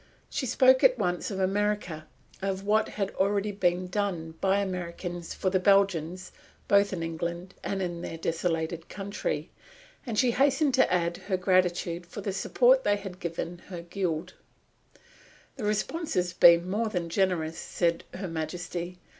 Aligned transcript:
She 0.31 0.47
spoke 0.47 0.83
at 0.83 0.97
once 0.97 1.29
of 1.29 1.39
America, 1.39 2.07
of 2.41 2.63
what 2.65 2.89
had 2.89 3.11
already 3.17 3.51
been 3.51 3.85
done 3.85 4.31
by 4.41 4.57
Americans 4.57 5.35
for 5.35 5.51
the 5.51 5.59
Belgians 5.59 6.31
both 6.67 6.91
in 6.91 7.03
England 7.03 7.53
and 7.63 7.83
in 7.83 8.01
their 8.01 8.17
desolated 8.17 8.89
country. 8.89 9.51
And 10.07 10.17
she 10.17 10.31
hastened 10.31 10.73
to 10.73 10.91
add 10.91 11.17
her 11.17 11.37
gratitude 11.37 12.07
for 12.07 12.21
the 12.21 12.33
support 12.33 12.83
they 12.83 12.95
have 12.95 13.19
given 13.19 13.59
her 13.67 13.83
Guild. 13.83 14.33
"The 15.55 15.65
response 15.65 16.15
has 16.15 16.33
been 16.33 16.67
more 16.67 16.89
than 16.89 17.07
generous," 17.07 17.59
said 17.59 18.03
Her 18.15 18.27
Majesty. 18.27 18.97